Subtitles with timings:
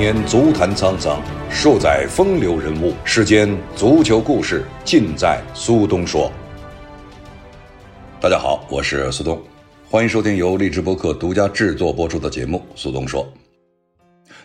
[0.00, 2.94] 年足坛沧桑，数载风流人物。
[3.04, 6.32] 世间足球故事，尽在苏东说。
[8.18, 9.38] 大家好，我是苏东，
[9.90, 13.30] 欢迎收听由荔枝播客独家制作播出的节目《苏东说》。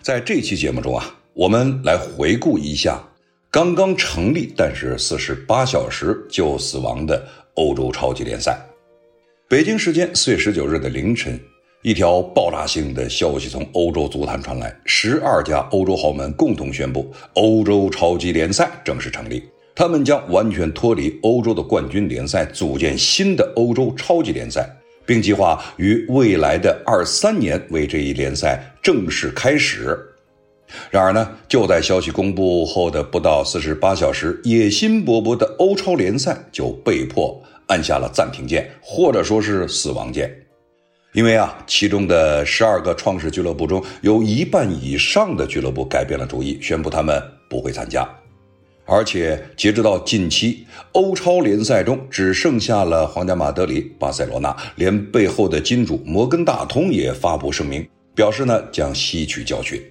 [0.01, 3.01] 在这期节目中啊，我们来回顾一下
[3.49, 8.59] 刚刚成立但是四十八小时就死亡的欧洲超级联赛。
[9.47, 11.39] 北京时间四月十九日的凌晨。
[11.85, 19.43] 一条爆炸性的消息从欧洲足坛传来：十二家欧洲豪门共同宣布，欧洲超级联赛正式成立。
[19.75, 24.67] 他们将完全脱离欧洲的冠军联赛，组建新的欧洲超级联赛，
[25.05, 29.95] 并计划于未来的二三年为这一联赛正式开始。
[30.89, 40.35] 然而呢，就在消息公布后的不到四十八小时，野心勃勃的欧超联赛就被迫按下了暂停键，或者说是死亡键。
[41.15, 48.05] 因为啊，其中的十二个创始俱乐部中有一半以上的俱乐部改变了主意，宣布他们不会参加。
[48.85, 59.81] 而且截止到近期，欧超联赛中只剩下了皇家马德里、巴塞罗那，连背后的金主摩根大通也发布声明，表示呢将吸取教训。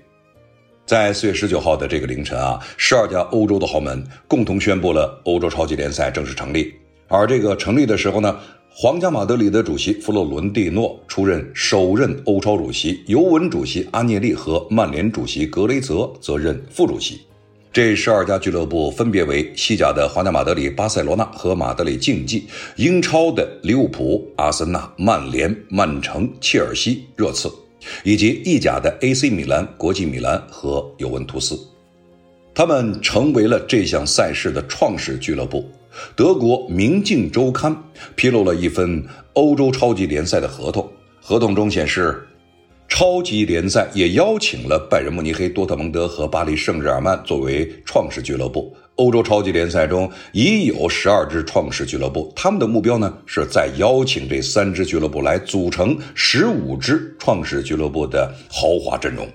[0.85, 6.75] 在四月十九号的这个凌晨啊，十二家欧洲的豪门共同宣布了欧洲超级联赛正式成立。
[7.09, 8.39] 而这个成立的时候呢？
[8.77, 17.21] 皇家马德里的主席弗洛伦蒂诺出任首任欧超主席，尤文主席阿涅利和曼联主席格雷泽则任副主席。
[17.73, 27.49] 这十二家俱乐部分别为西甲的皇家马德里、巴塞罗那和马德里竞技；英超的利物浦、阿森纳、曼联、曼城、切尔西、热刺，
[28.03, 31.57] 以及意甲的 AC 米兰、国际米兰和尤文图斯。
[32.53, 35.65] 他们成为了这项赛事的创始俱乐部。
[36.17, 37.73] 德国《明镜周刊》
[38.15, 40.89] 披露了一份欧洲超级联赛的合同，
[41.21, 42.27] 合同中显示，
[42.89, 48.75] 超级联赛也邀请了拜仁慕尼黑、多特蒙德和巴黎圣日耳曼作为创始俱乐部。
[48.97, 59.29] 欧洲超级联赛中已有十二支创始俱乐部，他们的目标呢是再邀请这三支俱乐部来组成十五支创始俱乐部的豪华阵容。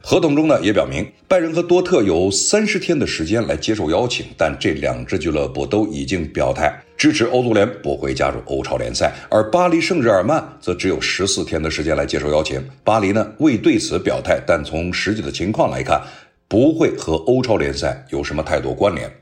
[0.00, 12.64] 合同中呢也表明，拜仁和多特有三十天的时间来接受邀请，但这两支俱乐部都已经表态支持欧足联不会加入欧超联赛，而巴黎圣日耳曼则只有十四天的时间来接受邀请。
[12.84, 16.00] 巴黎呢未对此表态，但从实际的情况来看，
[16.46, 19.12] 不会和欧超联赛有什么太多关联。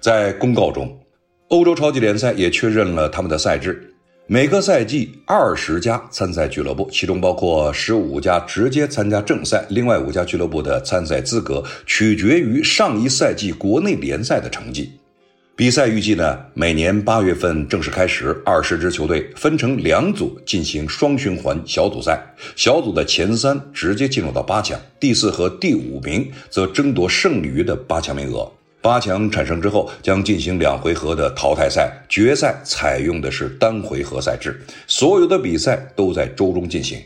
[0.00, 1.00] 在公告中，
[1.48, 3.94] 欧洲超级联赛也确认了他们的赛制。
[4.28, 14.90] 每个赛季二十家参赛俱乐部，其中包括十五家直接参加正赛，另外五家俱乐部的参赛资格取决于上一赛季国内联赛的成绩。
[15.54, 22.20] 比赛预计呢，每年八月份正式开始，二十支球队分成两组进行双循环小组赛，
[22.56, 28.50] 小组的前三直接进入到八强，第四和第五名则争夺剩余的八强名额。
[28.86, 37.02] 八强产生之后，将进行两回合的淘汰赛，决赛采用的是单回合赛制，所有的比赛都在周中进行。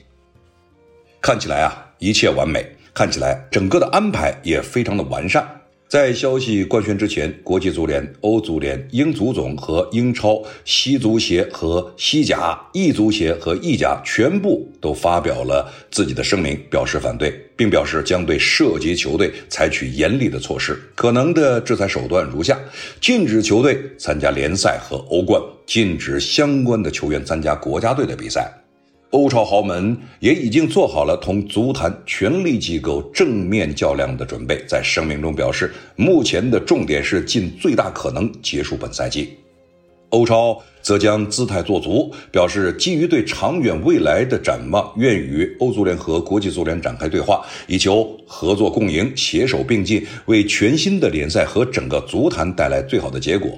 [1.22, 5.59] 看起来啊，一切完美，看起来整个的安排也非常的完善。
[5.90, 20.80] 在消息官宣之前，国际足联、欧足联、英足总和英超、西足协和西甲、意足协和意甲全部都发表了自己的声明，表示反对，并表示将对涉及球队采取严厉的措施。
[20.94, 22.56] 可能的制裁手段如下：
[23.00, 28.48] 禁止球队参加联赛和欧冠，禁止相关的球员参加国家队的比赛。
[29.10, 39.36] 欧超豪门也已经做好了同足坛权力机构正面较量的准备，在声明中表示，目前的重点是尽最大可能结束本赛季。
[40.10, 53.50] 欧超则将姿态做足，表示基于对长远未来的展望，愿与欧足联和国际足联展开对话，以求合作共赢、携手并进，为全新的联赛和整个足坛带来最好的结果。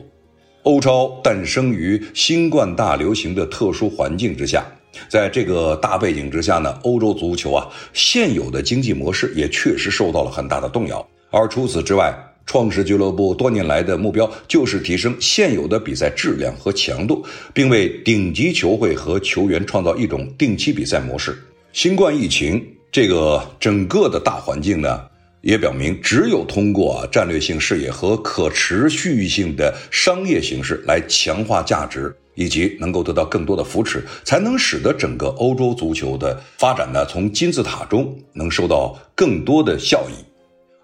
[0.63, 4.65] 欧超诞生于新冠大流行的特殊环境之下。
[5.09, 11.07] 在这个大背景之下呢，欧洲足球啊现有的经济模式也确实受到了很大的动摇。
[11.31, 17.25] 而除此之外，创始俱乐部多年来的目标就是提升现有的比赛质量和强度，
[17.55, 21.37] 并为顶级球会和球员创造一种定期比赛模式。
[21.73, 25.01] 新冠疫情这个整个的大环境呢，
[25.41, 32.15] 也表明只有通过战略性视野和可持续性的商业形式来强化价值。
[32.35, 40.15] 以及能够得到更多的扶持，才能使得整个欧洲足球的发展呢，从金字塔中能收到更多的效益。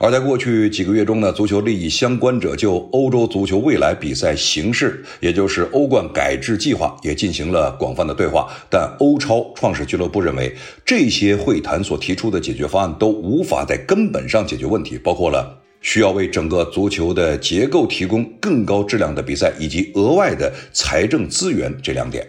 [0.01, 8.49] 而在过去几个月中呢，足球利益相关者就欧洲足球未来比赛形式，也就是欧冠改制计划，也进行了广泛的对话。
[8.71, 10.55] 但欧超创始俱乐部认为，
[10.87, 22.27] 这些会谈所提出的解决方案都无法在根本上解决问题，包括了需要为整个足球的结构提供更高质量的比赛以及额外的财政资源这两点。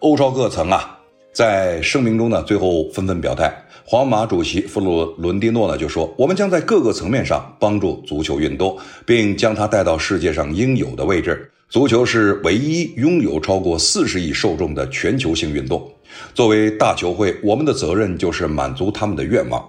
[0.00, 0.98] 欧超各层啊，
[1.32, 3.52] 在声明中呢，最后纷纷表态。
[3.84, 11.50] 皇马主席弗洛伦蒂诺呢就说：“我们将在各个层面上帮助足球运动，并将它带到世界上应有的位置。
[11.68, 15.90] 足球是唯一拥有超过四十亿受众的全球性运动。
[16.34, 19.68] 作为大球会，我们的责任就是满足他们的愿望。”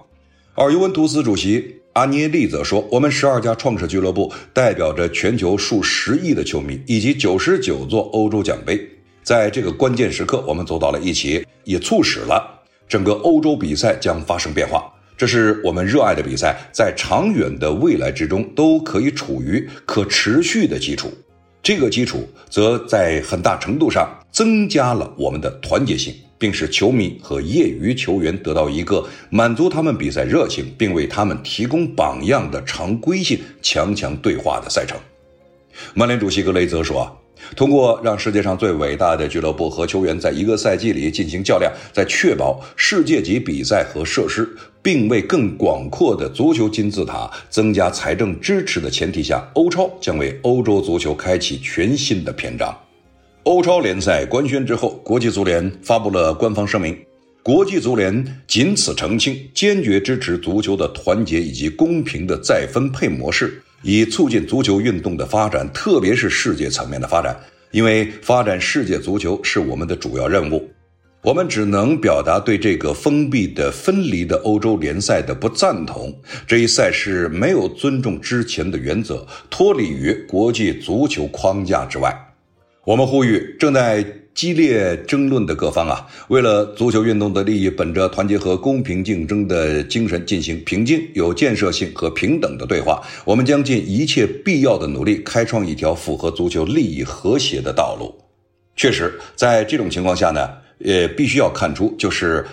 [0.54, 8.80] 而尤文图斯主席阿涅利则说：“我们十二家创始俱乐部代表着全球数十亿的球迷以及九十九座欧洲奖杯，
[9.22, 21.12] 在这个关键时刻，我们走到了一起，也促使了。”整个欧洲比赛将发生变化，这是我们热爱的比赛，在长远的未来之中都可以处于可持续的基础。
[21.62, 34.98] 这个基础则在很大程度上增加了我们的团结性，并使球迷和业余球员得到一个满足他们比赛热情，并为他们提供榜样的常规性强强对话的赛程。
[35.94, 37.18] 曼联主席格雷泽说。
[37.56, 44.48] 通过让世界上最伟大的俱乐部和球员在一个赛季里进行较量，在确保世界级比赛和设施，
[44.82, 52.76] 并为更广阔的足球金字塔增加财政支持的前提下，欧超将为欧洲足球开启全新的篇章。
[53.44, 56.96] 欧超联赛官宣之后，国际足联发布了官方声明。
[57.42, 63.60] 国际足联仅此澄清，坚决支持足球的团结以及公平的再分配模式。
[63.82, 67.36] 以促进足球运动的发展，特别是世界层面的发展，
[67.72, 70.70] 因为发展世界足球是我们的主要任务。
[71.22, 76.12] 我们只能表达对这个封闭的、分离的欧洲联赛的不赞同。
[76.46, 82.12] 这一赛事没有尊重之前的原则，脱离于国际足球框架之外。
[82.84, 84.04] 我们呼吁正在。
[84.34, 93.02] 激烈争论的各方啊，为了足球运动的利益，本着团结和公平竞争的精神进行平静、有建设性和平等的对话。
[93.26, 98.10] 我们将尽一切必要的努力，开创一条符合足球利益和谐的道路。
[98.74, 100.48] 确实，在这种情况下呢，
[100.84, 102.46] 呃必须要看出，就是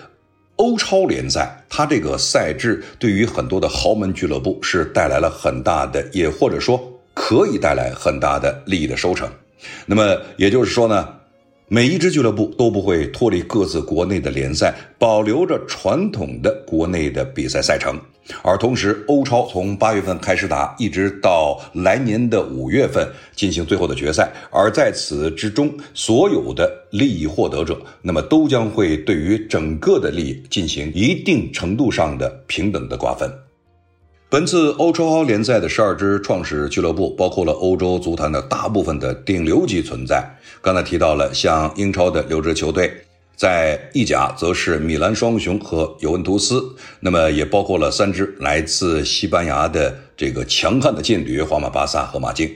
[0.55, 9.29] 欧超联赛，它这个赛制对于很多的豪门俱乐部是带来了很大的，也或者说可以带来很大的利益的收成。
[9.85, 11.18] 那么也就是说呢？
[11.71, 17.95] 每一支俱乐部都不会脱离各自国内的联赛，保留着传统的国内的比赛赛程。
[18.41, 24.31] 而同时，欧超从八月份开始打，一直到来年的五月份进行最后的决赛。
[24.49, 33.31] 而在此之中，所有的利益获得者，那么都将会对于整个的利益进行一定程度上的平等的瓜分。
[34.31, 40.23] 本次欧超联赛的十二支创始俱乐部，包括了欧洲足坛的大部分的顶流级存在。
[40.61, 42.93] 刚才提到了像英超的六支球队，
[43.35, 46.63] 在意甲则是米兰双雄和尤文图斯，
[46.99, 52.55] 那么也包括了三支来自西班牙的这个强悍的劲旅皇马、巴萨和马竞。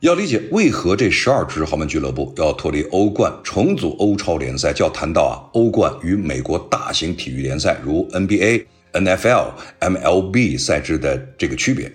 [0.00, 8.64] 要理解为何这十二支豪门俱乐部要脱离欧冠重组欧超联赛，就要谈到啊，欧冠与美国大型体育联赛如 NBA。
[8.94, 11.90] NFL、MLB 赛制的这个区别，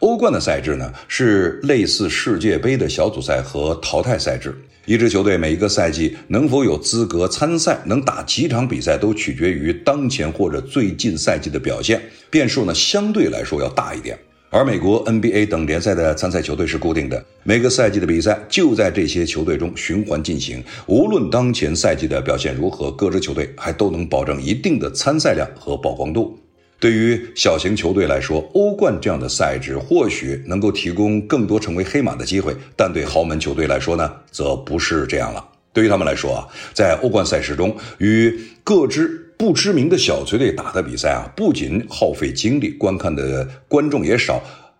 [0.00, 4.54] 欧冠的赛制呢是类似世界杯的小组赛和淘汰赛制。
[4.86, 14.18] 一支球队每一个赛季能否有资格参赛，能打几场比赛，都取决于当前或者最近赛季的表现，变数呢相对来说要大一点。
[14.52, 20.60] 而美国 NBA 等联赛的参赛球队是固定的，每个赛季的比赛就在这些球队中循环进行。
[20.86, 26.36] 无论当前赛季的表现如何，各支球队还都能保证一定的参赛量和曝光度。
[26.80, 35.46] 对于小型球队来说，欧冠这样的赛制或许能够提供更多成为黑马的机会，但对豪门球队来说呢，则不是这样了。
[35.72, 39.28] 对于他们来说啊，在欧冠赛事中与各支。
[39.40, 44.34] 不知名的小球队打的比赛啊，不仅耗费精力，观看的观众也少；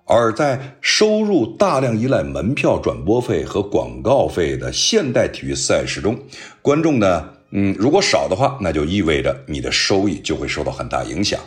[0.05, 6.14] 而在收入大量依赖门票、转播费和广告费的现代体育赛事中，
[6.61, 11.40] 观众呢，嗯，如果少的话，那就意味着你的收益就会受到很大影响。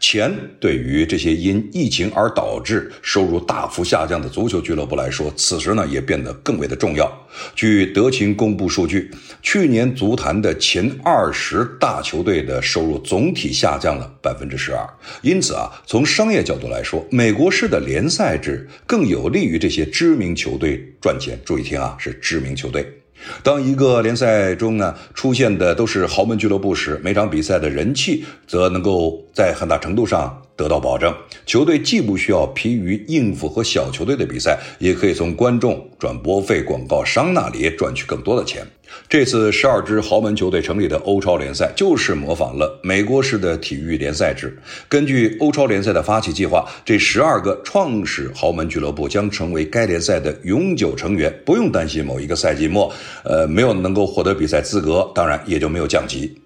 [0.00, 7.06] 钱对于这些因疫情而导致收入大幅下降的足球俱乐部来说，此时呢也变得更为的重要。
[7.54, 9.10] 据德勤公布数据，
[9.42, 14.88] 去年足坛的前二十大球队的收入总体下降了百分之十二。
[15.20, 21.38] 因此啊，从商业角度来说，美国式的联赛制更有利于这些知名球队赚钱。
[21.44, 22.99] 注意听啊，是知名球队。
[23.42, 31.14] 当一个联赛中呢出现的都是豪门俱乐部时，每场比赛的人气则能够在很大程度上得到保证。
[31.46, 38.66] 球队既不需要疲于应付和小球队的比赛，也可以从观众、转播费、广告商那里赚取更多的钱。
[39.08, 44.58] 这次十二支豪门球队成立的欧超联赛，就是模仿了美国式的体育联赛制。
[44.88, 52.92] 根据欧超联赛的发起计划，这十二个创始豪门俱乐部将成为该联赛的永久成员，不用担心某一个赛季末，
[53.24, 56.36] 呃，没有能够获得比赛资格，当然也就没有降级。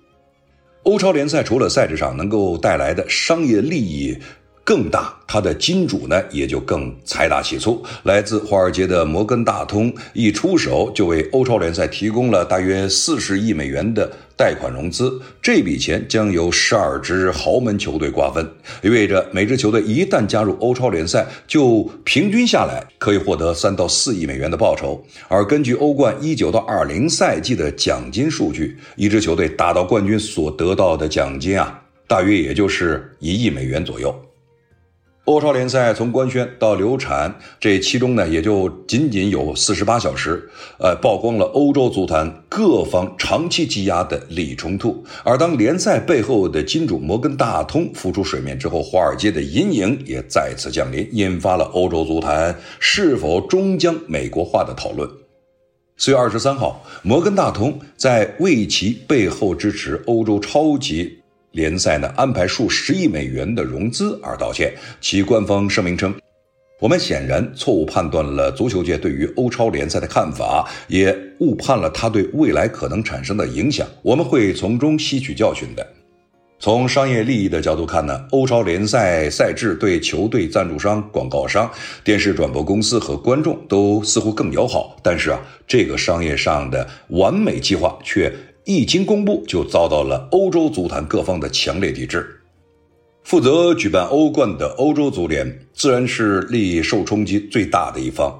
[0.85, 4.17] 欧超联赛除了赛制上能够带来的商业利益。
[4.64, 7.85] 更大，它的金主呢也就更财大气粗。
[8.04, 15.21] 来自华尔街的摩根大通一出手，就为欧超联赛提供了大约四十亿美元的贷款融资。
[15.42, 18.50] 这笔钱将由十二支豪门球队瓜分，
[18.83, 25.04] 意味着每支球队一旦加入欧超联赛，就平均下来可以获得三到四亿美元的报酬。
[25.28, 34.24] 而根据欧冠一九到二零赛季的奖金数据，一支球队打到冠军所得到的奖金啊，大约也就是一亿美元左右。
[35.25, 45.02] 欧超联赛从官宣到流产，这其中呢也就仅仅有四十八小时，呃，曝光了欧洲足坛各方长期积压的利益冲突。
[45.25, 55.09] 而当联赛背后的金主摩根大通浮出水面之后，华尔街的阴影也再次降临，引发了欧洲足坛是否终将美国化的讨论。
[55.97, 61.21] 四月二十三号，摩根大通在为其背后支持欧洲超级。
[61.54, 66.12] 联赛呢安排数十亿美元的融资而道歉，其官方声明称
[66.80, 73.87] ：“我们显然错误判断了足球界对于欧超联赛的看法，也误判了它对未来可能产生的影响。
[74.02, 75.87] 我们会从中吸取教训的。”
[76.58, 81.70] 从商业利益的角度看呢，欧超联赛赛制对球队赞助商、广告商、
[82.02, 84.96] 电视转播公司和观众都似乎更友好。
[85.04, 88.32] 但是啊，这个商业上的完美计划却。
[88.66, 92.40] 一经公布，就遭到了欧洲足坛各方的强烈抵制。
[93.23, 98.35] 负责举办欧冠的欧洲足联，自然是利益受冲击最大的一方。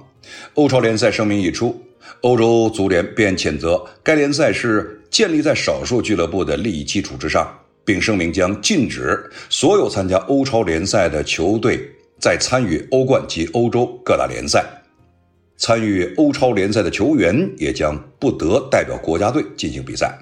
[0.55, 1.79] 欧超联赛声明一出，
[2.23, 7.47] 欧洲足联便谴责该联赛是建立在少数俱乐部的利益基础之上，
[7.85, 11.87] 并声明将禁止所有参加欧超联赛的球队
[12.19, 14.65] 再参与欧冠及欧洲各大联赛。
[15.57, 20.13] 参与欧超联赛的球员也将不得代表国家队进行比赛。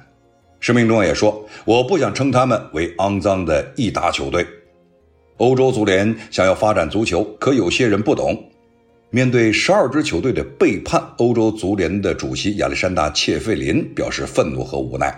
[0.60, 4.46] 声明中也说：“我不想称他们为肮脏的一打球队。”
[5.38, 8.40] 欧洲足联想要发展足球，可有些人不懂。
[9.10, 15.12] 面对十二支球队的背叛，欧洲足联的主席亚历山大·切费林表示愤怒和无奈。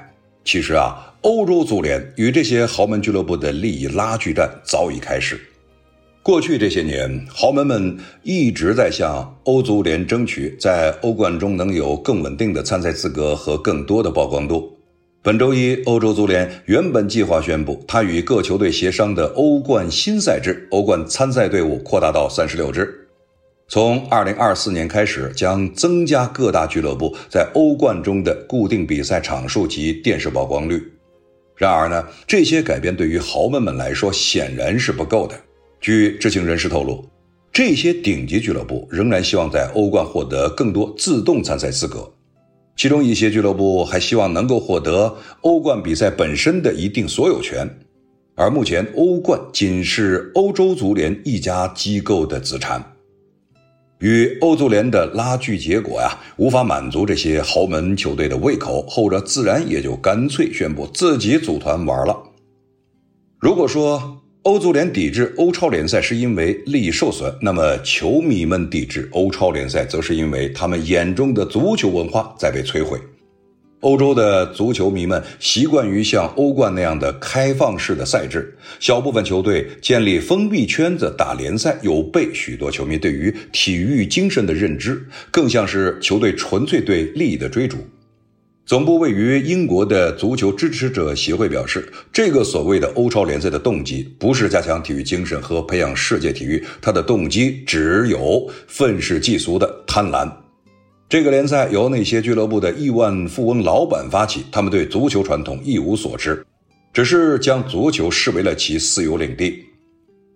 [0.45, 5.41] 其实啊，欧洲足联与这些豪门俱乐部的利益拉锯战早已开始。
[6.25, 14.75] 过去这些年，豪门们一直在向欧足联争取在欧冠中能有更稳定的参赛资格和更多的曝光度。
[15.21, 23.07] 本周一，欧洲足联原本计划宣布，他与各球队协商的欧冠新赛制，欧冠参赛队伍扩大到三十六支，
[23.69, 30.83] 从二零二四年开始将增加各大俱乐部在欧冠中的固定比赛场数及电视曝光率。
[31.55, 35.39] 然而呢，这些改变对于豪门们来说显然是不够的。
[35.85, 37.05] 据知情人士透露，
[37.53, 42.11] 这些顶级俱乐部仍然希望在欧冠获得更多自动参赛资格，
[42.75, 47.69] 其中一些俱乐部还希望能够获得欧冠比赛本身的一定所有权，
[48.35, 52.83] 而目前欧冠仅是欧洲足联一家机构的资产。
[53.99, 62.19] 与欧足联的拉锯结果呀，无法满足这些豪门球队的胃口，后者自然也就干脆宣布自己组团玩了。
[63.39, 73.01] 如果说，欧足联抵制欧超联赛是因为利益受损，那么球迷们抵制欧超联赛，则是因为他们眼中的足球文化在被摧毁。
[73.81, 87.79] 欧洲的足球迷们习惯于像欧冠那样的开放式的赛制，小部分球队建立封闭圈子打联赛，有悖许多球迷对于体育精神的认知，更像是球队纯粹对利益的追逐。
[88.67, 100.27] 总部位于英国的足球支持者协会表示，这个所谓的欧超联赛的动机不是加强体育精神和培养世界体育，它的动机只有愤世嫉俗的贪婪。
[101.11, 106.43] 这个联赛由那些俱乐部的亿万富翁老板发起，他们对足球传统一无所知，
[106.91, 109.63] 只是将足球视为了其私有领地。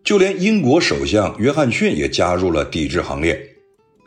[0.05, 3.48] 就连英国首相约翰逊也加入了抵制行列。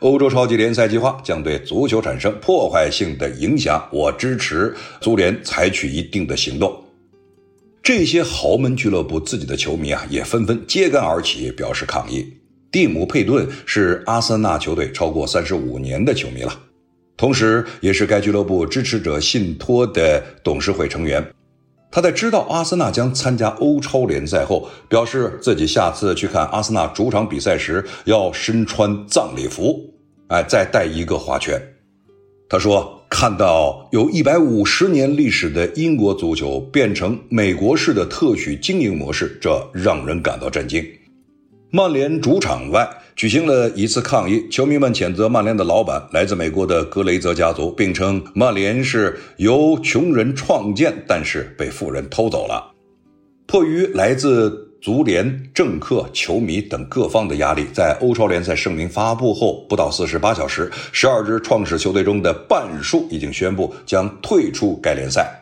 [0.02, 6.76] 欧洲超级联赛计划将对足球产生破坏性的影响，我支持足联采取一定的行动。
[7.84, 12.26] 这些豪门俱乐部自己的球迷啊，也纷纷揭竿而起，表示抗议。
[12.72, 16.58] 蒂姆·佩顿是阿森纳球队超过三十五年的球迷了，
[17.16, 21.24] 同时也是该俱乐部支持者信托的董事会成员。
[21.90, 29.91] 他在知道阿森纳将参加欧超联赛后，表示自己下次去看阿森纳主场比赛时要身穿葬礼服，
[30.32, 31.60] 哎，再带一个花圈。
[32.48, 40.82] 他说：“看到有一百五十年历史的英国足球变成美国式的特许经营模式，这让人感到震惊。”
[41.70, 52.72] 曼联主场外举行了一次抗议，球迷们谴责曼联的老板来自美国的格雷泽家族，并称曼联是由穷人创建，但是被富人偷走了。
[53.46, 65.32] 迫于来自足联、政客、球迷等各方的压力，在欧超联赛声明发布后不到四十八小时，十二支创始球队中的半数已经宣布将退出该联赛。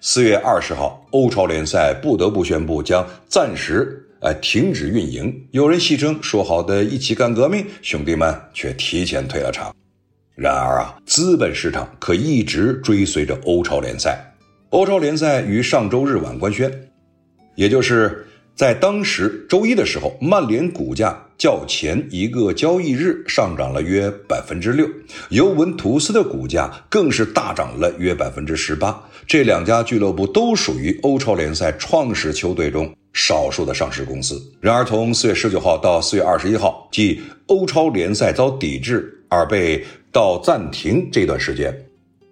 [0.00, 5.36] 四月二十号，欧超联赛不得不宣布将暂时哎停止运营。
[5.50, 9.74] 有人戏称说好的一起干革命，兄弟们却提前退了场。
[10.36, 14.24] 然而啊，资本市场可一直追随着欧超联赛。
[14.68, 16.72] 欧超联赛于上周日晚官宣，
[17.56, 18.24] 也就是。
[18.60, 24.86] 在当时周一的时候，曼联股价较前一个交易日上涨了约百分之六，
[25.30, 29.02] 尤文图斯的股价更是大涨了约百分之十八。
[29.26, 34.38] 这两家俱乐部都属于欧超联赛创始球队中少数的上市公司。
[34.60, 41.74] 然而，从四月十九号到四月二十一号，即欧超联赛遭抵制而被到暂停这段时间，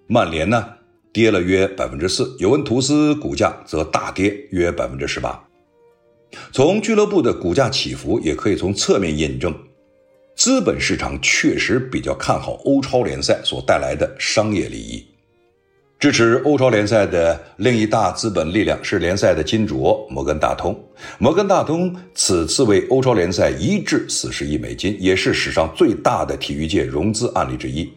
[0.07, 0.63] 曼联呢
[1.11, 5.43] 跌了约百分之四，尤文图斯股价则大跌约百分之十八。
[6.53, 9.55] 从俱乐部的股价起伏，也可以从侧面印证，
[10.37, 15.05] 资本市场确实比较看好欧超联赛所带来的商业利益。
[15.99, 20.79] 支持欧超联赛的另一大资本力量是联赛的金主摩根大通。
[21.19, 27.93] 摩根大通此次为欧超联赛一掷四十亿美金，也是史上最大的体育界融资案例之一。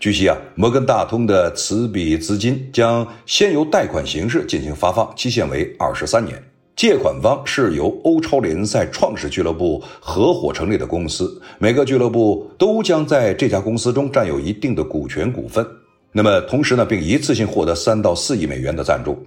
[0.00, 6.42] 据悉啊，摩根大通的此笔资金将先由贷款形式进行发放，期限为二十三年。
[6.78, 15.66] 借款方是由欧超联赛创始俱乐部合伙成立的公司，每个俱乐部都将在这家公司中占有一定的股权股份。
[16.12, 19.18] 那么同时呢，并一次性获得三到四亿美元的赞助。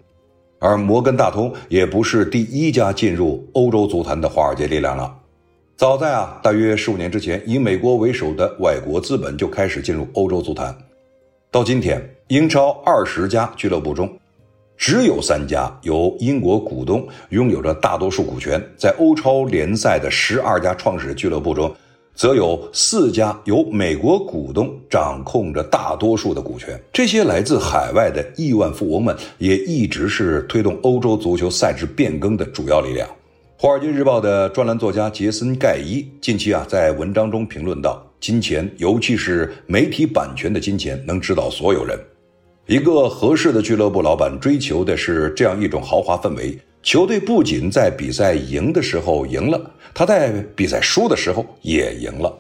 [0.60, 5.14] 而摩根大通也不是第一家进入欧洲足坛的华尔街力量了。
[5.76, 10.74] 早在啊大约十五年之前，以美国为首的外国资本就开始进入欧洲足坛。
[11.52, 14.10] 到今天，英超二十家俱乐部中。
[14.82, 21.72] 只有三家由英国股东拥有着大多数股权，在欧超联赛的十二家创始俱乐部中，
[22.16, 26.82] 则有四家由美国股东掌控着大多数的股权。
[26.92, 33.08] 这些来自海外的亿万富翁们，也一直是推动欧洲足球赛制变更的主要力量。
[33.60, 41.96] 《华尔街日报》的专栏作家杰森·盖伊近期啊，在文章中评论道：“金钱，尤其是媒体版权的金钱，能指导所有人。”
[42.68, 49.60] 一个合适的俱乐部老板追求的是这样一种豪华氛围：球队不仅在比赛赢的时候赢了，
[49.94, 52.34] 他在比赛输的时候也赢了。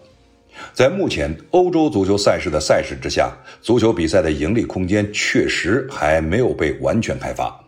[0.74, 7.60] 在目前欧洲足球赛事的赛事之下，足球比赛的盈利空间确实还没有被完全开发。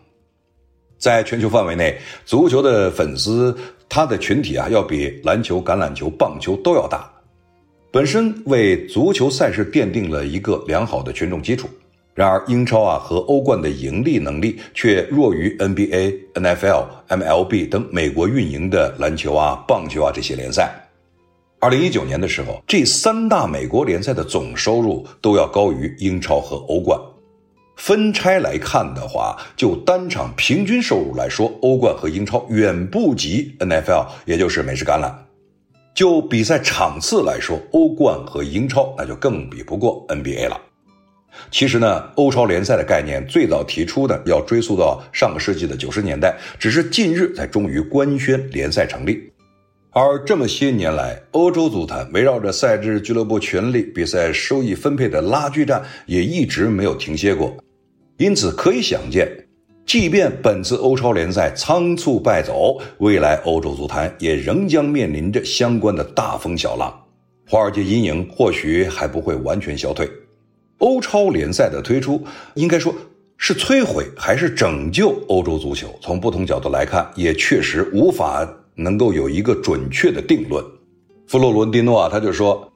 [0.96, 3.54] 在全球范围内，足球的粉丝
[3.88, 7.10] 他的群体啊，要比篮球、橄榄球、棒球都要大，
[7.90, 11.68] 本身为足球赛事奠定了一个良好的群众基础。
[12.14, 20.72] 然而，英超啊和欧冠的盈利能力却弱于 NBA、NFL、MLB 等美国运营的篮球啊、棒球啊这些联赛。
[21.58, 26.96] 二零一九年的时候，这三大美国联赛的总收入都要高于英超和欧冠。
[27.76, 35.12] 分拆来看的话，就单场平均收入来说，欧冠和英超远不及 NFL，也就是美式橄榄。
[35.92, 40.60] 就比赛场次来说，欧冠和英超那就更比不过 NBA 了。
[41.50, 49.30] 其实呢，欧超联赛的概念最早提出的要追溯到上个世纪的九十年代，只是近日才终于官宣联赛成立。
[49.90, 57.56] 而这么些年来，欧洲足坛围绕着赛制、俱乐部权力、比赛收益分配的拉锯战也一直没有停歇过。
[58.16, 59.28] 因此，可以想见，
[59.86, 66.92] 即便本次欧超联赛仓促败走，未来欧洲足坛也仍将面临着相关的大风小浪，
[67.48, 70.10] 华尔街阴影或许还不会完全消退。
[70.84, 72.94] 欧超联赛的推出，应该说
[73.38, 75.88] 是摧毁还是拯救欧洲足球？
[76.02, 80.62] 从不同角度来看，也确实无法能够有一个准确的定论。
[81.26, 82.70] 弗洛伦蒂诺啊，他就说，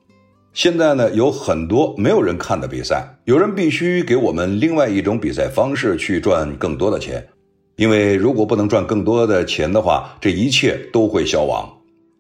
[0.55, 7.23] 现在呢有很多没有人看的比赛，有人必须给我们另外一种比赛方式去赚更多的钱，
[7.77, 11.69] 因为如果不能赚更多的钱的话，这一切都会消亡。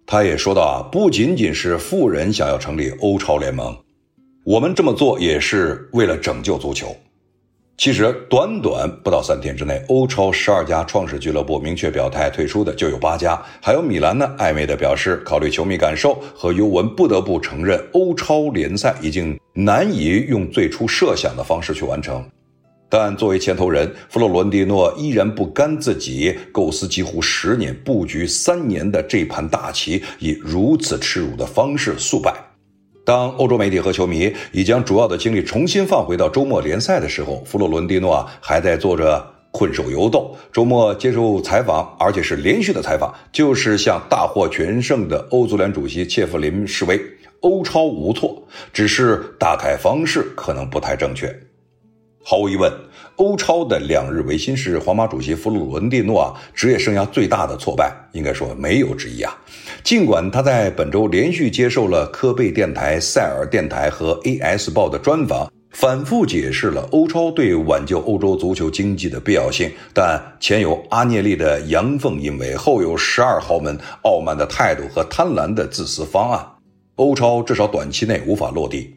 [0.04, 3.74] 他也说到啊，不仅仅是富人想要成立欧超联盟。
[4.48, 6.96] 我们这么做也是为了拯救足球。
[7.76, 22.24] 其实，短短不到三天之内，欧超十二家创始俱乐部明确表态退出的就有八家，还有米兰呢，暧昧的表示考虑球迷感受和尤文不得不承认，欧超联赛已经难以用最初设想的方式去完成。
[22.88, 32.32] 但作为牵头人，弗洛伦蒂诺依然不甘自己构思几乎十年、布局三年的这盘大棋以如此耻辱的方式速败。
[33.08, 40.36] 当欧洲媒体和球迷已将主要的精力重新放回到周末联赛的时候，弗洛伦蒂诺啊还在做着困兽犹斗。
[40.52, 47.00] 周末接受采访，而且是连续的采访，就是向大获全胜的欧足联主席切弗林示威：
[47.40, 51.34] 欧超无错，只是打开方式可能不太正确。
[52.22, 52.70] 毫无疑问，
[53.16, 59.34] 欧超的两日维新是皇马主席弗洛伦蒂诺啊职业生涯最大的挫败，应该说没有之一啊。
[59.82, 76.46] 尽管他在本周连续接受了科贝电台、塞尔电台和 AS 报的专访，反复解释了欧超对挽救欧洲足球经济的必要性，但前有阿涅利的阳奉阴违，后有十二豪门傲慢的态度和贪婪的自私方案，
[76.96, 78.96] 欧超至少短期内无法落地。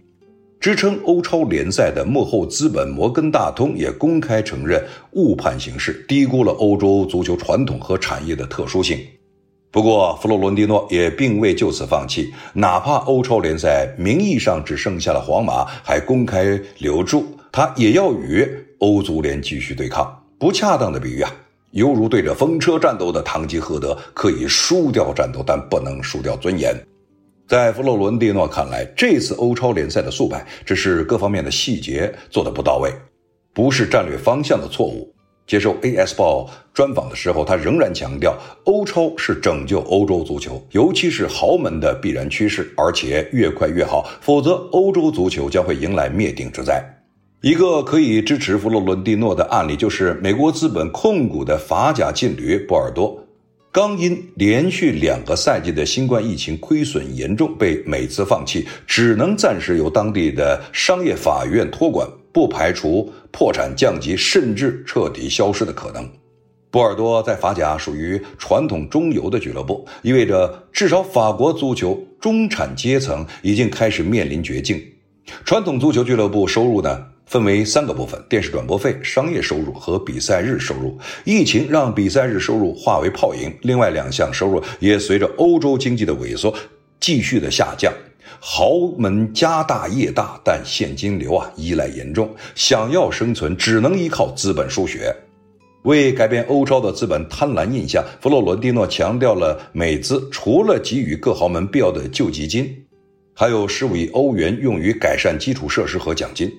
[0.61, 4.79] 支撑欧超联赛的幕后资本摩根大通也公开承认
[5.13, 8.99] 误判形势，低估了欧洲足球传统和产业的特殊性。
[9.71, 18.47] 不过，弗洛伦蒂诺也并未就此放弃，哪怕欧超联赛名义上只剩下了皇马，还公开留住他，也要与
[18.77, 20.15] 欧足联继续对抗。
[20.37, 21.31] 不恰当的比喻啊，
[21.71, 26.75] 犹如对着风车战斗的堂吉诃德，可以输掉战斗，但不能输掉尊严。
[27.51, 32.89] 在弗洛伦蒂诺看来，这次欧超联赛的速败只是各方面的细节做得不到位，
[33.53, 35.13] 不是战略方向的错误。
[35.45, 46.81] 接受 AS 报专访的时候，他仍然强调，欧超是拯救欧洲足球，尤其是豪门的必然趋势，而且越快越好，否则欧洲足球将会迎来灭顶之灾。
[47.41, 53.21] 一个可以支持弗洛伦蒂诺的案例，就是美国资本控股的法甲劲旅波尔多。
[53.73, 66.05] 刚因连续两个赛季的新冠疫情亏损严重，被美资放弃，只能暂时由当地的商业法院托管，不排除破产降级，甚至彻底消失的可能。
[66.69, 74.81] 波尔多在法甲属于传统中游的俱乐部，意味着至少法国足球中产阶层已经开始面临绝境。
[75.45, 77.05] 传统足球俱乐部收入呢？
[77.31, 80.99] 分为三个部分：电视转播费、商业收入和比赛日收入。
[81.23, 86.53] 疫情让比赛日收入化为泡影，另外两项收入也随着欧洲经济的萎缩
[86.99, 87.89] 继续的下降。
[88.41, 95.15] 豪门家大业大，但现金流啊依赖严重，想要生存只能依靠资本输血。
[95.83, 102.75] 为改变欧超的资本贪婪印象，弗洛伦蒂诺强调了美资除了给予各豪门必要的救济金，
[103.33, 106.51] 还有十五亿欧元用于改善基础设施和奖金。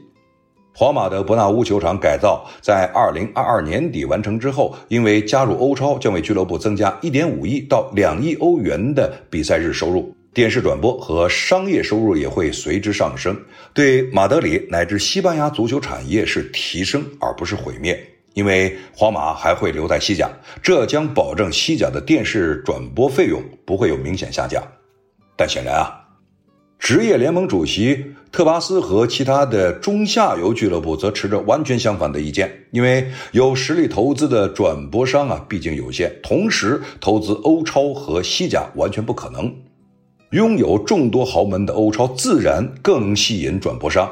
[0.74, 13.38] 皇马的伯纳乌球场改造在二零二二年底完成之后，因为加入欧超，将为俱乐部增加一点五亿到两亿欧元的比赛日收入，电视转播和商业收入也会随之上升，
[13.74, 17.98] 对马德里乃至西班牙足球产业是提升而不是毁灭。
[18.32, 20.30] 因为皇马还会留在西甲，
[20.62, 24.62] 这将保证西甲的电视转播费用不会有明显下降。
[25.36, 25.98] 但显然啊。
[26.78, 39.54] 职业联盟主席特巴斯和其他的中下游俱乐部则持着完全相反的意见，因为有实力投资的转播商啊，毕竟有限，同时投资欧超和西甲完全不可能。
[40.30, 44.10] 拥有众多豪门的欧超自然更能吸引转播商，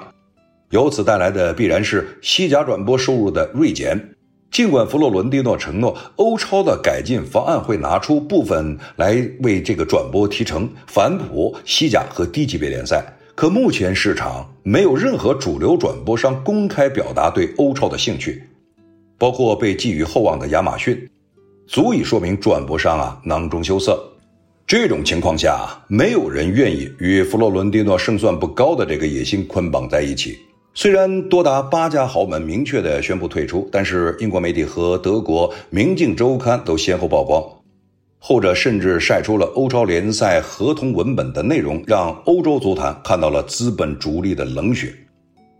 [0.68, 4.10] 由此带来的必然是西甲转播收入的锐减。
[4.50, 13.02] 尽管弗洛伦蒂诺承诺欧超的改进方案会拿出部分来为这个转播提成，反哺西甲和低级别联赛，
[13.40, 18.44] 可目前市场没有任何主流转播商公开表达对欧超的兴趣，
[19.16, 21.08] 包括被寄予厚望的亚马逊，
[21.66, 23.98] 足以说明转播商啊囊中羞涩。
[24.66, 30.38] 这种情况下，没有人愿意与弗洛伦蒂诺胜算不高的这个野心捆绑在一起。
[30.74, 37.42] 虽然多达八家豪门明确的宣布退出，但是英国媒体和德国《明镜周刊》都先后曝光，
[38.22, 44.94] 后者甚至晒出了欧超联赛合同文本的内容，让欧洲足坛看到了资本逐利的冷血。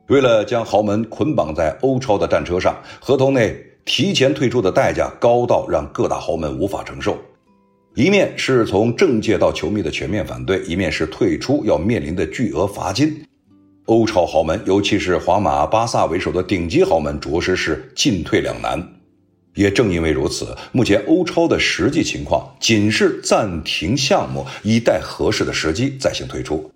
[0.09, 7.17] 为了将豪门捆绑在欧超的战车上，合同内提前退出的代价高到让各大豪门无法承受。
[7.95, 13.25] 一面是从政界到球迷的全面反对，一面是退出要面临的巨额罚金。
[13.87, 19.00] 欧超豪门，尤其是皇马、巴萨为首的顶级豪门，着实是进退两难。
[19.55, 26.71] 也正因为如此，目前欧超的实际情况仅是暂停项目，以待合适的时机再行推出。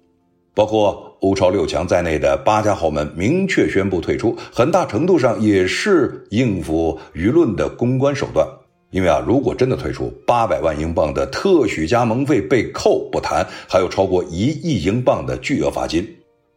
[0.55, 8.47] 包括欧超六强在内的八家豪门明确宣布退出，很大程度上也是应付舆论的公关手段。
[8.91, 16.09] 因为啊，如果真的退出，八百万英镑的特许加盟费被扣不谈，还有超过一亿英镑的巨额罚金。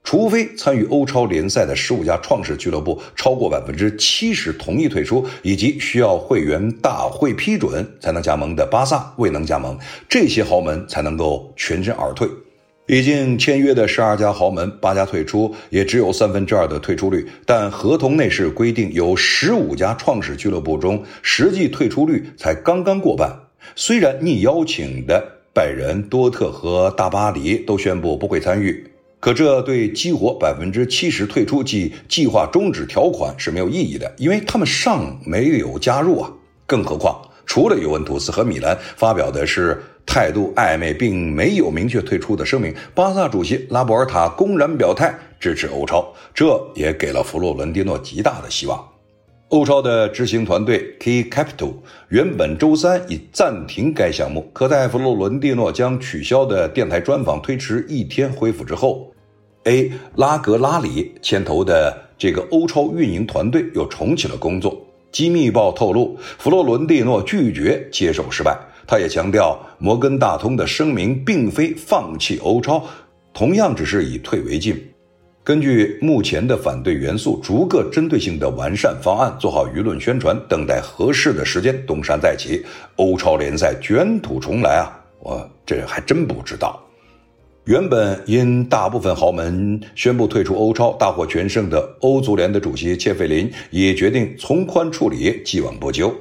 [0.07, 12.25] 除非参与欧超联赛的十五家创始俱乐部超过百分之七十同意退出，以及需要会员大会批准才能加盟的巴萨未能加盟，这些豪门才能够全身而退。
[12.85, 17.27] 已经签约的十二家豪门，八家退出，也只有三分之二的退出率。
[17.45, 23.37] 但合同内是规定，有十五家创始俱乐部中，实际退出率才刚刚过半。
[23.75, 25.21] 虽然逆邀请的
[25.53, 36.31] 拜仁、多特和大巴黎都宣布不会参与，可这对激活百分之七十退出即计划终止条款是没有意义的，因为他们尚没有加入啊。
[36.65, 39.81] 更何况，除了尤文图斯和米兰发表的是。
[40.09, 42.73] 态度暧昧，并没有明确退出的声明。
[42.95, 48.96] 巴萨主席拉波尔塔公然表态支持欧超，这也给了弗洛伦蒂诺极大的希望。
[49.49, 51.75] 欧超的执行团队 Key Capital
[52.09, 59.09] 原本周三已暂停该项目，可在弗洛伦蒂诺将取消的电台专访推迟一天恢复之后
[59.63, 64.77] ，A 拉格拉里牵头的这个欧超运营团队又重启了工作。
[65.13, 68.59] 机密报透露，弗洛伦蒂诺拒绝接受失败。
[68.85, 72.83] 他也强调，摩根大通的声明并非放弃欧超，
[73.33, 74.91] 同样只是以退为进。
[75.47, 82.65] 根据目前的反对元素，逐个针对性的完善方案，做好舆论宣传，等待合适的时间东山再起，
[82.97, 84.91] 欧超联赛卷土重来啊！
[85.21, 86.77] 我这还真不知道。
[87.63, 96.13] 原本因大部分豪门宣布退出欧超大获全胜的欧足联的主席切费林也决定从宽处理，既往不咎。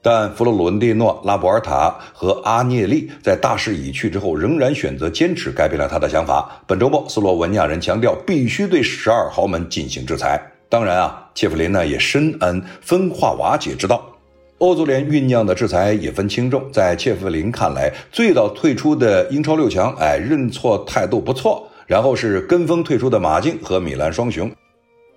[0.00, 6.62] 但弗洛伦蒂诺、拉波尔塔和阿涅利在大势已去之后，仍然选择坚持，改变了他的想法。
[6.68, 10.40] 本周末，斯洛文尼亚人强调必须对十二豪门进行制裁。
[10.68, 14.04] 当然啊，切弗林呢也深谙分化瓦解之道。
[14.58, 16.62] 欧足联酝酿的制裁也分轻重。
[16.72, 21.68] 在切弗林看来，最早退出的英超六强，哎，认错态度不错。
[21.86, 24.48] 然后是跟风退出的马竞和米兰双雄，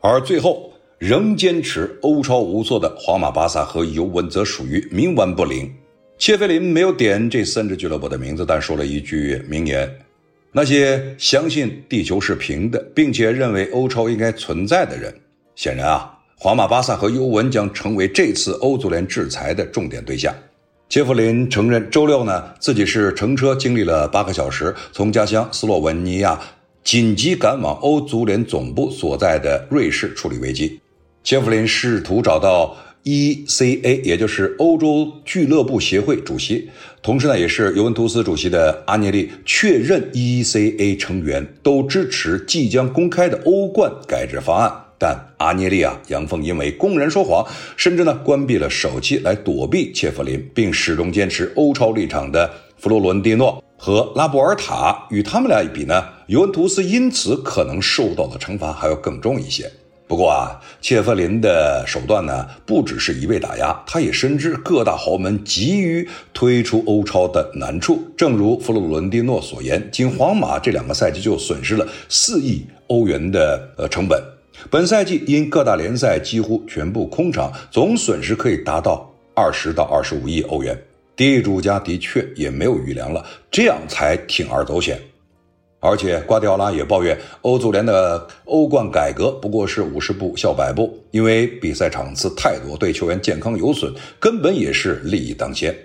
[0.01, 0.70] 而最后。
[1.01, 5.67] 仍坚持欧超无错的皇马、巴萨和尤文则属于冥顽不灵。
[6.19, 9.91] 切菲林没有点这三支俱乐部的名字，但说了一句名言：
[10.51, 15.11] 那些相信地球是平的，并且认为欧超应该存在的人，
[15.55, 20.31] 显然啊，皇马、巴萨和尤文将成为这次欧足联制裁的重点对象。
[20.87, 26.39] 切弗林承认，周六呢自己是乘车经历了八个小时，从家乡斯洛文尼亚
[26.83, 30.79] 紧急赶往欧足联总部所在的瑞士处理危机。
[31.23, 36.69] 切弗林试图找到 ECA，也就是欧洲俱乐部协会主席，
[37.01, 44.71] 同时呢，也是尤文图斯主席的阿涅利，确认 ECA 成员都支持即将公开的欧冠改制方案。
[44.99, 47.43] 但阿涅利啊，阳奉阴违，公然说谎，
[47.75, 59.71] 甚至呢，关闭了手机来躲避切弗林，并始终坚持欧超立场的弗洛伦蒂诺和拉波尔塔，与他们俩一比呢，尤文图斯因此可能受到的惩罚还要更重一些。
[60.11, 68.03] 不过啊，切弗林的手段呢，不只是一味打压，他也深知各大豪门急于推出欧超的难处。
[68.17, 74.21] 正如弗洛伦蒂诺所言，仅皇马这两个赛季就损失了四亿欧元的呃成本，
[74.69, 80.77] 本赛季因各大联赛几乎全部空场，总损失可以达到二十到二十五亿欧元。
[81.15, 84.99] 地主家的确也没有余粮了，这样才铤而走险。
[85.81, 95.75] 而且瓜迪奥拉也抱怨，欧足联的欧冠改革不过是五十步笑百步，因为比赛场次太多，对球员健康有损，根本也是利益当先。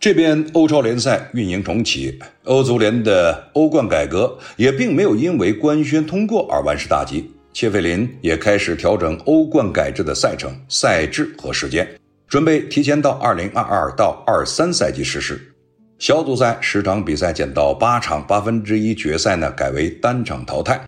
[0.00, 7.30] 这边欧超联赛运营重启，欧足联的欧冠改革也并没有因为官宣通过而万事大吉。
[7.52, 11.86] 切费林也开始调整欧冠改制的赛程、赛制和时间，
[12.26, 15.49] 准备提前到二零二二到二三赛季实施。
[16.00, 20.80] 小组赛十场比赛减到八场，八分之一决赛呢改为单场淘汰，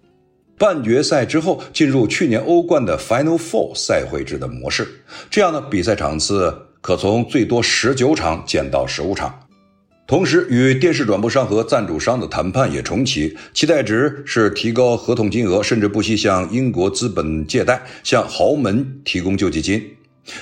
[0.57, 4.89] 半决赛之后进入去年欧冠的 Final Four 赛会制的模式，
[5.29, 9.39] 这样呢比赛场次可从最多十九场减到十五场。
[10.07, 19.85] 同时，与电视转播商和赞助商的谈判也重启，期待值是提高合同金额，甚至不惜向英国资本借贷，向豪门提供救济金。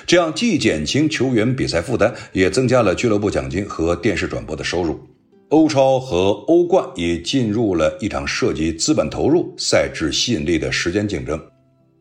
[0.06, 5.00] 这样既减轻球员比赛负担，也增加了俱乐部奖金和电视转播的收入。
[5.48, 11.40] 欧超和欧冠也进入了一场涉及资本投入、赛制吸引力的时间竞争。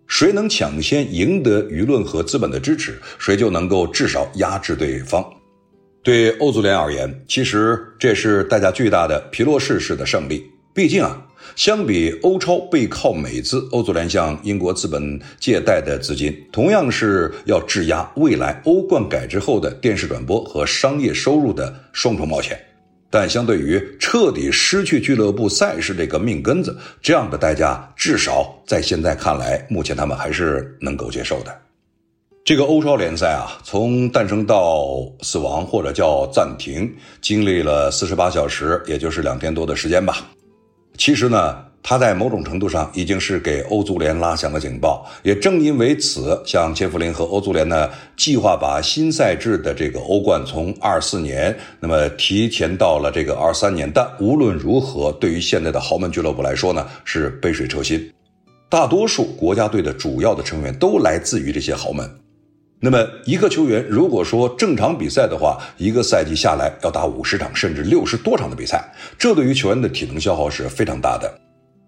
[0.08, 5.24] 谁能抢先赢得舆论和资本的支持，谁就能够至少压制对方。
[6.04, 10.44] 对欧足联而言，其实这是代价巨大的皮洛士式的胜利。
[10.74, 22.60] 毕竟啊，相比欧超背靠美资，欧足联向英国资本借贷的资金，同样是要质押未来欧冠改制后的电视转播和商业收入的双重冒险。
[23.12, 31.52] 但相对于彻底失去俱乐部赛事这个命根子，这样的代价至少在现在看来，目前他们还是能够接受的。
[32.46, 40.28] 这个欧超联赛啊，从诞生到死亡或者叫暂停，经历了四十八小时，也就是两天多的时间吧。
[41.00, 41.66] 其实呢。
[41.82, 53.90] 他在某种程度上已经是给欧足联拉响了警报，也正因为此，像切弗林和欧足联呢，计划把新赛制的这个欧冠从二四年那么提前到了这个二三年。
[53.92, 58.12] 但无论如何，对于现在的豪门俱乐部来说呢，是杯水车薪。
[58.68, 62.08] 大多数国家队的主要的成员都来自于这些豪门。
[62.82, 71.30] 那么一个球员如果说正常比赛的话，一个赛季下来要打五十场甚至六十多场的比赛，这对于球员的体能消耗是非常大的。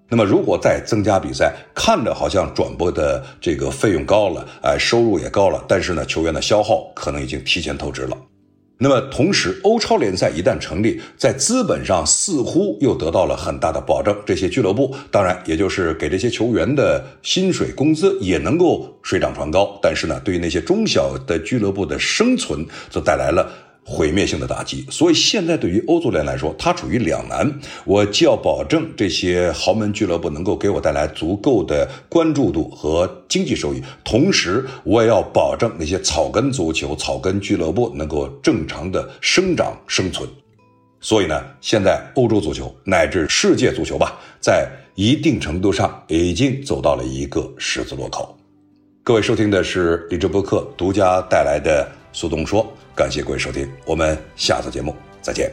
[0.09, 8.17] 那么，如果再增加比赛，看着好像转播的这个费用高了，哎，收入也高了，但是呢，球员的消耗可能已经提前透支了。
[8.83, 23.53] 那么，同时，欧超联赛一旦成立，在资本上似乎又得到了很大的保证，这些俱乐部当然也就是给这些球员的薪水、工资也能够水涨船高，但是呢，对于那些中小的俱乐部的生存，则带来了。
[23.83, 27.59] 毁灭性的打击，所以现在对于欧足联来说，它处于两难。
[27.83, 40.29] 我既要保证这些豪门俱乐部能够给我带来足够的关注度和经济收益，同时我也要保证那些草根足球、草根俱乐部能够正常的生长生存。
[40.99, 48.37] 所以呢，现在欧洲足球乃至世界足球吧，在一定程度上已经走到了一个十字路口。
[49.03, 51.89] 各位收听的是李志播客独家带来的。
[52.13, 55.51] 苏东说：“感谢各位收听，我们下次节目再见。”